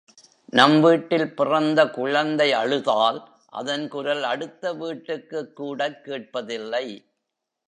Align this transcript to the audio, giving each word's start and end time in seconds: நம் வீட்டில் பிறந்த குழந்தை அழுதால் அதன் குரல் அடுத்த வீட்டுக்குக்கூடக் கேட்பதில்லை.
நம் 0.53 0.79
வீட்டில் 0.81 1.35
பிறந்த 1.35 1.89
குழந்தை 1.89 2.51
அழுதால் 2.53 3.19
அதன் 3.51 3.87
குரல் 3.87 4.23
அடுத்த 4.23 4.73
வீட்டுக்குக்கூடக் 4.73 6.01
கேட்பதில்லை. 6.03 6.85